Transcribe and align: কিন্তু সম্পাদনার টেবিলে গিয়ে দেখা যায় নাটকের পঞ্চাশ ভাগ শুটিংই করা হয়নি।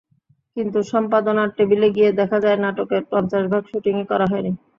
কিন্তু 0.57 0.79
সম্পাদনার 0.91 1.49
টেবিলে 1.57 1.87
গিয়ে 1.95 2.09
দেখা 2.19 2.37
যায় 2.39 2.57
নাটকের 2.59 3.03
পঞ্চাশ 3.11 3.43
ভাগ 3.51 3.63
শুটিংই 3.71 4.05
করা 4.11 4.25
হয়নি। 4.31 4.51